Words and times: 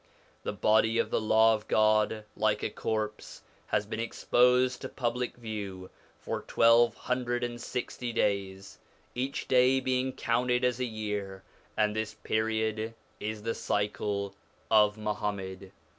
The 0.41 0.51
body 0.51 0.97
of 0.97 1.11
the 1.11 1.21
Law 1.21 1.53
of 1.53 1.67
God, 1.67 2.25
like 2.35 2.63
a 2.63 2.71
corpse, 2.71 3.43
has 3.67 3.85
been 3.85 3.99
exposed 3.99 4.81
to 4.81 4.89
public 4.89 5.37
view 5.37 5.91
for 6.17 6.41
twelve 6.41 6.95
hundred 6.95 7.43
and 7.43 7.61
sixty 7.61 8.11
days, 8.11 8.79
each 9.13 9.47
day 9.47 9.79
being 9.79 10.11
counted 10.13 10.63
as 10.65 10.79
a 10.79 10.85
year, 10.85 11.43
and 11.77 11.95
this 11.95 12.15
period 12.15 12.95
is 13.19 13.43
the 13.43 13.53
cycle 13.53 14.33
of 14.71 14.97
Muhammad. 14.97 15.71